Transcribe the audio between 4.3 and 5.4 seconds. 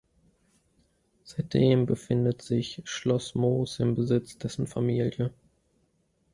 dessen Familie.